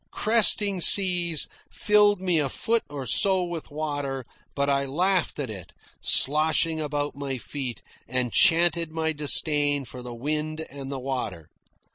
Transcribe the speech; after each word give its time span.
Cresting 0.09 0.81
seas 0.81 1.47
filled 1.69 2.19
me 2.19 2.39
a 2.39 2.49
foot 2.49 2.81
or 2.89 3.05
so 3.05 3.43
with 3.43 3.69
water, 3.69 4.25
but 4.55 4.67
I 4.67 4.85
laughed 4.87 5.37
at 5.37 5.51
it 5.51 5.73
sloshing 6.01 6.81
about 6.81 7.15
my 7.15 7.37
feet, 7.37 7.83
and 8.07 8.33
chanted 8.33 8.89
my 8.91 9.13
disdain 9.13 9.85
for 9.85 10.01
the 10.01 10.15
wind 10.15 10.61
and 10.71 10.91
the 10.91 10.97
water. 10.99 11.49